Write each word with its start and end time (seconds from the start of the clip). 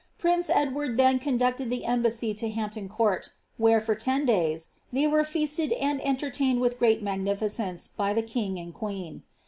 Prince 0.17 0.49
Edward 0.49 0.97
then 0.97 1.19
conducted 1.19 1.69
the 1.69 1.85
embassy 1.85 2.33
to 2.33 2.49
Hampton 2.49 2.89
Court, 2.89 3.29
where* 3.57 3.79
for 3.79 3.93
ten 3.93 4.25
days, 4.25 4.69
they 4.91 5.05
were 5.05 5.23
feasted 5.23 5.71
and 5.73 6.01
entertained 6.03 6.59
with 6.59 6.79
great 6.79 7.03
raagnificeoce* 7.03 7.87
by 7.95 8.11
the 8.11 8.23
king 8.23 8.57
and 8.57 8.73
queen. 8.73 9.21